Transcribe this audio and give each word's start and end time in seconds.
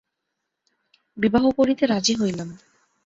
বিবাহ 1.17 1.45
করিতে 1.51 1.83
রাজি 1.85 2.13
হইলাম। 2.15 2.49